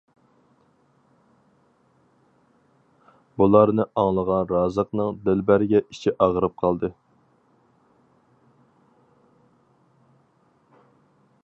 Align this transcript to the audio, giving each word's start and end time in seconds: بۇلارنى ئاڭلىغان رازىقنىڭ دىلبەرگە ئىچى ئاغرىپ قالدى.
بۇلارنى 3.41 3.85
ئاڭلىغان 4.03 4.49
رازىقنىڭ 4.53 5.21
دىلبەرگە 5.29 5.83
ئىچى 5.83 6.15
ئاغرىپ 6.17 6.57
قالدى. 6.65 6.93